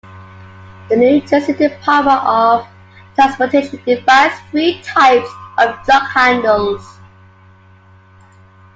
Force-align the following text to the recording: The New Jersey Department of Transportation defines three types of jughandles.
The 0.89 0.95
New 0.95 1.21
Jersey 1.21 1.53
Department 1.53 2.23
of 2.25 2.67
Transportation 3.13 3.79
defines 3.85 4.33
three 4.49 4.81
types 4.81 5.29
of 5.59 5.75
jughandles. 5.85 6.83